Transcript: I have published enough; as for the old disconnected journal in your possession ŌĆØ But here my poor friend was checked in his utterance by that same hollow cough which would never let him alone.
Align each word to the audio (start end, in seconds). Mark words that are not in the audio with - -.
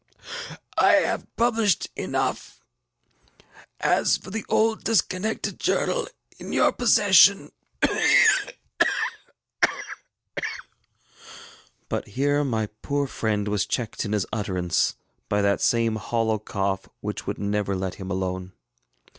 I 0.79 0.93
have 0.93 1.27
published 1.35 1.89
enough; 1.95 2.59
as 3.79 4.17
for 4.17 4.31
the 4.31 4.43
old 4.49 4.83
disconnected 4.83 5.59
journal 5.59 6.07
in 6.39 6.51
your 6.53 6.71
possession 6.71 7.51
ŌĆØ 7.83 8.53
But 11.87 12.07
here 12.07 12.43
my 12.43 12.69
poor 12.81 13.05
friend 13.05 13.47
was 13.47 13.67
checked 13.67 14.03
in 14.03 14.13
his 14.13 14.25
utterance 14.33 14.95
by 15.29 15.43
that 15.43 15.61
same 15.61 15.97
hollow 15.97 16.39
cough 16.39 16.89
which 17.01 17.27
would 17.27 17.37
never 17.37 17.75
let 17.75 17.93
him 18.01 18.09
alone. 18.09 18.53